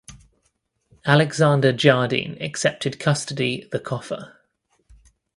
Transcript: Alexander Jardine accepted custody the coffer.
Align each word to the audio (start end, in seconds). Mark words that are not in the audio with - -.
Alexander 1.05 1.71
Jardine 1.71 2.35
accepted 2.41 2.99
custody 2.99 3.67
the 3.71 3.79
coffer. 3.79 4.35